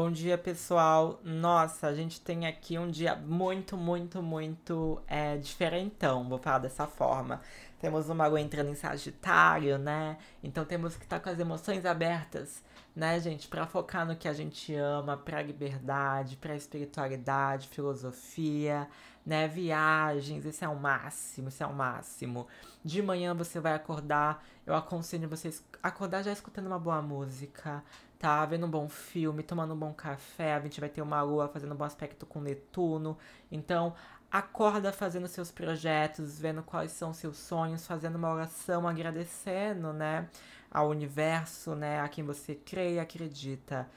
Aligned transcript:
Bom 0.00 0.12
dia, 0.12 0.38
pessoal. 0.38 1.20
Nossa, 1.24 1.88
a 1.88 1.92
gente 1.92 2.20
tem 2.20 2.46
aqui 2.46 2.78
um 2.78 2.88
dia 2.88 3.16
muito, 3.16 3.76
muito, 3.76 4.22
muito 4.22 5.02
é, 5.08 5.36
diferentão, 5.36 6.28
vou 6.28 6.38
falar 6.38 6.60
dessa 6.60 6.86
forma. 6.86 7.40
Temos 7.80 8.08
uma 8.08 8.28
lua 8.28 8.40
entrando 8.40 8.70
em 8.70 8.76
Sagitário, 8.76 9.76
né? 9.76 10.16
Então 10.40 10.64
temos 10.64 10.96
que 10.96 11.02
estar 11.02 11.18
tá 11.18 11.24
com 11.24 11.30
as 11.30 11.40
emoções 11.40 11.84
abertas, 11.84 12.62
né, 12.94 13.18
gente? 13.18 13.48
Para 13.48 13.66
focar 13.66 14.06
no 14.06 14.14
que 14.14 14.28
a 14.28 14.32
gente 14.32 14.72
ama, 14.72 15.16
pra 15.16 15.42
liberdade, 15.42 16.36
pra 16.36 16.54
espiritualidade, 16.54 17.66
filosofia, 17.66 18.88
né? 19.26 19.48
Viagens, 19.48 20.46
esse 20.46 20.64
é 20.64 20.68
o 20.68 20.76
máximo, 20.76 21.48
esse 21.48 21.60
é 21.60 21.66
o 21.66 21.74
máximo. 21.74 22.46
De 22.84 23.02
manhã 23.02 23.34
você 23.34 23.58
vai 23.58 23.74
acordar, 23.74 24.44
eu 24.64 24.76
aconselho 24.76 25.28
vocês 25.28 25.60
acordar 25.82 26.22
já 26.22 26.30
escutando 26.32 26.68
uma 26.68 26.78
boa 26.78 27.02
música, 27.02 27.82
tá? 28.18 28.44
Vendo 28.46 28.66
um 28.66 28.70
bom 28.70 28.88
filme, 28.88 29.42
tomando 29.42 29.74
um 29.74 29.78
bom 29.78 29.92
café. 29.92 30.54
A 30.54 30.60
gente 30.60 30.80
vai 30.80 30.88
ter 30.88 31.02
uma 31.02 31.22
lua 31.22 31.48
fazendo 31.48 31.72
um 31.72 31.76
bom 31.76 31.84
aspecto 31.84 32.26
com 32.26 32.40
Netuno. 32.40 33.16
Então, 33.50 33.94
acorda 34.30 34.92
fazendo 34.92 35.28
seus 35.28 35.50
projetos, 35.50 36.38
vendo 36.38 36.62
quais 36.62 36.92
são 36.92 37.12
seus 37.14 37.36
sonhos, 37.36 37.86
fazendo 37.86 38.16
uma 38.16 38.32
oração, 38.32 38.88
agradecendo, 38.88 39.92
né? 39.92 40.28
Ao 40.70 40.88
universo, 40.88 41.74
né? 41.74 42.00
A 42.00 42.08
quem 42.08 42.24
você 42.24 42.54
crê 42.54 42.94
e 42.94 42.98
acredita. 42.98 43.88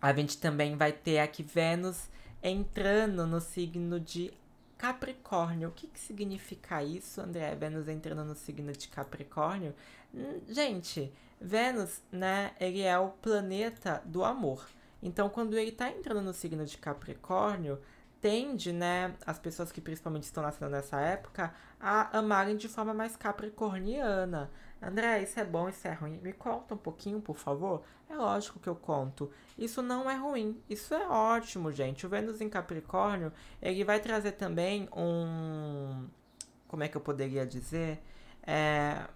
A 0.00 0.12
gente 0.14 0.38
também 0.38 0.76
vai 0.76 0.92
ter 0.92 1.18
aqui 1.18 1.42
Vênus 1.42 2.08
entrando 2.42 3.26
no 3.26 3.40
signo 3.40 4.00
de 4.00 4.32
Capricórnio. 4.78 5.68
O 5.68 5.72
que, 5.72 5.86
que 5.86 6.00
significa 6.00 6.82
isso, 6.82 7.20
André? 7.20 7.54
Vênus 7.54 7.86
entrando 7.86 8.24
no 8.24 8.34
signo 8.34 8.72
de 8.72 8.88
Capricórnio? 8.88 9.74
Hum, 10.14 10.40
gente, 10.48 11.12
Vênus, 11.40 12.02
né, 12.12 12.52
ele 12.60 12.82
é 12.82 12.98
o 12.98 13.08
planeta 13.08 14.02
do 14.04 14.22
amor. 14.22 14.68
Então, 15.02 15.30
quando 15.30 15.56
ele 15.56 15.70
está 15.70 15.88
entrando 15.90 16.20
no 16.20 16.34
signo 16.34 16.66
de 16.66 16.76
Capricórnio, 16.76 17.80
tende, 18.20 18.72
né, 18.72 19.14
as 19.26 19.38
pessoas 19.38 19.72
que 19.72 19.80
principalmente 19.80 20.24
estão 20.24 20.42
nascendo 20.42 20.70
nessa 20.70 21.00
época, 21.00 21.54
a 21.80 22.18
amarem 22.18 22.56
de 22.56 22.68
forma 22.68 22.92
mais 22.92 23.16
capricorniana. 23.16 24.50
André, 24.82 25.22
isso 25.22 25.40
é 25.40 25.44
bom, 25.44 25.68
isso 25.68 25.86
é 25.88 25.92
ruim? 25.92 26.18
Me 26.22 26.32
conta 26.32 26.74
um 26.74 26.78
pouquinho, 26.78 27.20
por 27.20 27.36
favor. 27.36 27.82
É 28.08 28.14
lógico 28.14 28.58
que 28.58 28.68
eu 28.68 28.74
conto. 28.74 29.30
Isso 29.56 29.82
não 29.82 30.10
é 30.10 30.16
ruim, 30.16 30.60
isso 30.68 30.94
é 30.94 31.06
ótimo, 31.08 31.72
gente. 31.72 32.06
O 32.06 32.08
Vênus 32.08 32.40
em 32.40 32.48
Capricórnio, 32.48 33.32
ele 33.62 33.84
vai 33.84 34.00
trazer 34.00 34.32
também 34.32 34.88
um. 34.94 36.06
Como 36.68 36.82
é 36.82 36.88
que 36.88 36.96
eu 36.96 37.00
poderia 37.00 37.46
dizer? 37.46 38.02
É, 38.46 39.06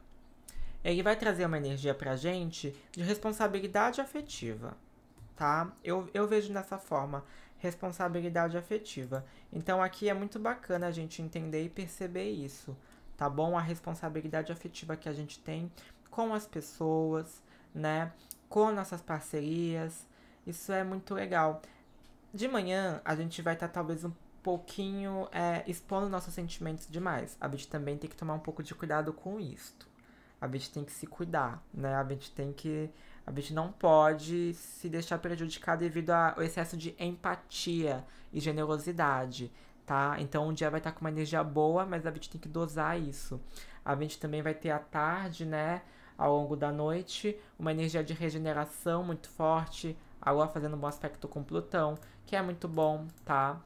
ele 0.85 1.03
vai 1.03 1.17
trazer 1.17 1.47
uma 1.47 1.57
energia 1.57 1.95
pra 1.95 2.15
gente 2.15 2.77
de 2.93 3.03
responsabilidade 3.03 4.01
afetiva, 4.01 4.77
tá? 5.35 5.73
Eu, 5.83 6.09
eu 6.13 6.29
vejo 6.29 6.53
dessa 6.53 6.77
forma, 6.77 7.25
responsabilidade 7.59 8.59
afetiva. 8.59 9.25
Então 9.51 9.83
aqui 9.83 10.11
é 10.11 10.15
muito 10.15 10.39
bacana 10.39 10.87
a 10.87 10.91
gente 10.91 11.23
entender 11.23 11.65
e 11.65 11.71
perceber 11.71 12.31
isso, 12.31 12.77
tá 13.17 13.31
bom? 13.31 13.57
A 13.57 13.63
responsabilidade 13.63 14.53
afetiva 14.53 14.97
que 14.97 15.09
a 15.09 15.13
gente 15.13 15.39
tem 15.39 15.73
com 16.11 16.35
as 16.35 16.47
pessoas, 16.47 17.43
né? 17.75 18.13
Com 18.49 18.71
nossas 18.71 19.01
parcerias. 19.01 20.07
Isso 20.47 20.71
é 20.71 20.85
muito 20.85 21.15
legal. 21.15 21.63
De 22.33 22.47
manhã, 22.47 23.01
a 23.05 23.17
gente 23.17 23.41
vai 23.41 23.55
estar 23.55 23.69
tá, 23.69 23.75
talvez 23.75 24.05
um 24.05 24.13
pouquinho 24.43 25.27
é, 25.33 25.65
expondo 25.67 26.11
nossos 26.11 26.35
sentimentos 26.35 26.87
demais. 26.87 27.39
A 27.41 27.49
gente 27.49 27.69
também 27.69 27.97
tem 27.97 28.11
que 28.11 28.17
tomar 28.17 28.35
um 28.35 28.41
pouco 28.41 28.63
de 28.63 28.75
cuidado 28.75 29.13
com 29.13 29.41
isso. 29.41 29.75
A 30.41 30.49
gente 30.49 30.71
tem 30.71 30.85
que 30.85 30.93
se 30.93 31.07
cuidar, 31.07 31.63
né? 31.73 31.95
A 31.95 32.05
gente 32.05 32.31
tem 32.31 32.53
que. 32.53 32.91
A 33.27 33.33
gente 33.33 33.55
não 33.55 33.73
pode 33.73 34.53
se 34.55 34.89
deixar 34.89 35.19
prejudicar 35.19 35.77
devido 35.77 36.11
ao 36.11 36.43
excesso 36.43 36.77
de 36.77 36.95
empatia 36.99 38.05
e 38.33 38.39
generosidade 38.39 39.51
tá? 39.87 40.17
Então 40.19 40.49
um 40.49 40.53
dia 40.53 40.71
vai 40.71 40.81
estar 40.81 40.93
com 40.93 41.01
uma 41.01 41.11
energia 41.11 41.43
boa, 41.43 41.85
mas 41.87 42.07
a 42.07 42.11
gente 42.11 42.31
tem 42.31 42.41
que 42.41 42.49
dosar 42.49 43.01
isso. 43.01 43.41
A 43.85 43.95
gente 43.97 44.19
também 44.19 44.43
vai 44.43 44.55
ter 44.55 44.71
à 44.71 44.79
tarde, 44.79 45.45
né, 45.45 45.83
ao 46.17 46.35
longo 46.35 46.57
da 46.57 46.73
noite, 46.73 47.39
uma 47.59 47.73
energia 47.73 48.03
de 48.03 48.13
regeneração 48.15 49.05
muito 49.05 49.29
forte, 49.29 49.97
a 50.21 50.31
Lua 50.31 50.49
fazendo 50.49 50.77
um 50.77 50.79
bom 50.79 50.87
aspecto 50.87 51.29
com 51.29 51.43
Plutão, 51.43 51.99
que 52.25 52.35
é 52.35 52.41
muito 52.43 52.67
bom, 52.67 53.07
tá? 53.25 53.61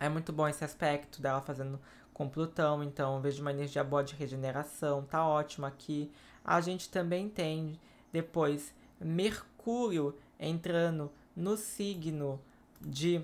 É 0.00 0.08
muito 0.08 0.32
bom 0.32 0.48
esse 0.48 0.64
aspecto 0.64 1.20
dela 1.20 1.40
fazendo 1.40 1.78
com 2.22 2.28
Plutão, 2.28 2.84
então 2.84 3.20
vejo 3.20 3.42
uma 3.42 3.50
energia 3.50 3.82
boa 3.82 4.04
de 4.04 4.14
regeneração, 4.14 5.02
tá 5.02 5.26
ótimo 5.26 5.66
aqui. 5.66 6.10
A 6.44 6.60
gente 6.60 6.88
também 6.88 7.28
tem 7.28 7.78
depois 8.12 8.72
Mercúrio 9.00 10.14
entrando 10.38 11.10
no 11.34 11.56
signo 11.56 12.40
de 12.80 13.20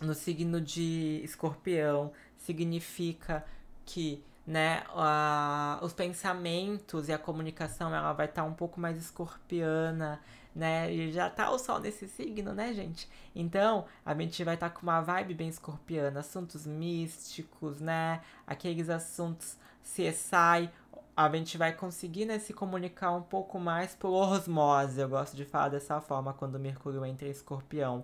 no 0.00 0.14
signo 0.14 0.60
de 0.60 1.20
escorpião 1.24 2.12
significa 2.36 3.44
que 3.84 4.22
né, 4.46 4.84
a, 4.90 5.78
os 5.82 5.92
pensamentos 5.92 7.08
e 7.08 7.12
a 7.12 7.18
comunicação 7.18 7.94
ela 7.94 8.12
vai 8.12 8.26
estar 8.26 8.42
tá 8.42 8.48
um 8.48 8.52
pouco 8.52 8.78
mais 8.78 8.96
escorpiana, 8.98 10.20
né? 10.56 10.90
E 10.90 11.12
já 11.12 11.28
tá 11.28 11.50
o 11.50 11.58
sol 11.58 11.78
nesse 11.78 12.08
signo, 12.08 12.54
né, 12.54 12.72
gente? 12.72 13.06
Então, 13.34 13.84
a 14.04 14.14
gente 14.14 14.42
vai 14.42 14.54
estar 14.54 14.70
tá 14.70 14.74
com 14.74 14.82
uma 14.82 15.02
vibe 15.02 15.34
bem 15.34 15.48
escorpiana, 15.48 16.20
assuntos 16.20 16.66
místicos, 16.66 17.78
né? 17.78 18.22
Aqueles 18.46 18.88
assuntos 18.88 19.58
CSI, 19.82 20.70
a 21.14 21.28
gente 21.28 21.58
vai 21.58 21.74
conseguir 21.74 22.24
né, 22.24 22.38
se 22.38 22.54
comunicar 22.54 23.12
um 23.12 23.22
pouco 23.22 23.58
mais 23.58 23.94
por 23.94 24.08
osmose. 24.08 24.98
Eu 24.98 25.10
gosto 25.10 25.36
de 25.36 25.44
falar 25.44 25.68
dessa 25.68 26.00
forma 26.00 26.32
quando 26.32 26.58
Mercúrio 26.58 27.04
entra 27.04 27.28
em 27.28 27.30
escorpião. 27.30 28.02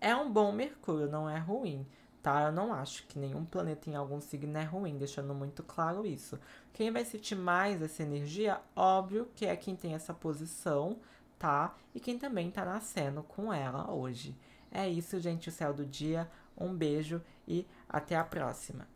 É 0.00 0.16
um 0.16 0.32
bom 0.32 0.50
Mercúrio, 0.50 1.10
não 1.10 1.28
é 1.28 1.38
ruim, 1.38 1.86
tá? 2.22 2.44
Eu 2.44 2.52
não 2.52 2.72
acho 2.72 3.06
que 3.06 3.18
nenhum 3.18 3.44
planeta 3.44 3.90
em 3.90 3.94
algum 3.94 4.20
signo 4.20 4.56
é 4.56 4.64
ruim, 4.64 4.96
deixando 4.96 5.34
muito 5.34 5.62
claro 5.62 6.06
isso. 6.06 6.38
Quem 6.72 6.90
vai 6.90 7.04
sentir 7.04 7.36
mais 7.36 7.82
essa 7.82 8.02
energia, 8.02 8.60
óbvio 8.74 9.28
que 9.34 9.44
é 9.44 9.54
quem 9.54 9.76
tem 9.76 9.94
essa 9.94 10.14
posição, 10.14 10.98
tá? 11.42 11.74
E 11.92 11.98
quem 11.98 12.16
também 12.16 12.52
tá 12.52 12.64
nascendo 12.64 13.24
com 13.24 13.52
ela 13.52 13.90
hoje. 13.90 14.38
É 14.70 14.88
isso, 14.88 15.18
gente, 15.18 15.48
o 15.48 15.52
céu 15.52 15.74
do 15.74 15.84
dia. 15.84 16.30
Um 16.56 16.72
beijo 16.72 17.20
e 17.48 17.66
até 17.88 18.14
a 18.14 18.22
próxima. 18.22 18.86